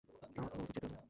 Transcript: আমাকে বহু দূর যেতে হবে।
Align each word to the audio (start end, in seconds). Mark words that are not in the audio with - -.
আমাকে 0.09 0.39
বহু 0.39 0.55
দূর 0.55 0.67
যেতে 0.67 0.85
হবে। 0.85 0.97